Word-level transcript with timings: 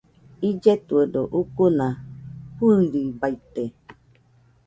Illetuedo 0.49 1.21
ucuna 1.39 1.87
fɨirɨbaite. 2.55 3.63